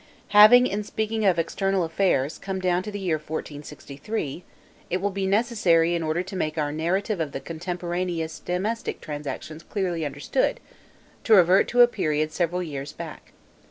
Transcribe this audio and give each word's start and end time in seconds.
Having, 0.29 0.65
in 0.65 0.81
speaking 0.83 1.25
of 1.25 1.37
external 1.37 1.83
affairs, 1.83 2.39
come 2.39 2.59
down 2.59 2.81
to 2.81 2.89
the 2.91 2.97
year 2.99 3.17
1463, 3.17 4.43
it 4.89 4.97
will 4.97 5.11
be 5.11 5.27
necessary 5.27 5.93
in 5.93 6.01
order 6.01 6.23
to 6.23 6.35
make 6.35 6.57
our 6.57 6.71
narrative 6.71 7.19
of 7.19 7.33
the 7.33 7.39
contemporaneous 7.39 8.39
domestic 8.39 8.99
transactions 8.99 9.61
clearly 9.61 10.03
understood, 10.03 10.59
to 11.23 11.35
revert 11.35 11.67
to 11.67 11.81
a 11.81 11.87
period 11.87 12.31
several 12.31 12.63
years 12.63 12.93
back. 12.93 13.31